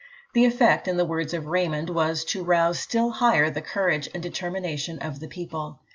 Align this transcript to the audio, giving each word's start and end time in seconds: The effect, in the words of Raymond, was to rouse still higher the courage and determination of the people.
The 0.33 0.45
effect, 0.45 0.87
in 0.87 0.97
the 0.97 1.05
words 1.05 1.31
of 1.31 1.45
Raymond, 1.45 1.91
was 1.91 2.25
to 2.25 2.43
rouse 2.43 2.79
still 2.79 3.11
higher 3.11 3.51
the 3.51 3.61
courage 3.61 4.09
and 4.15 4.23
determination 4.23 4.97
of 4.97 5.19
the 5.19 5.27
people. 5.27 5.79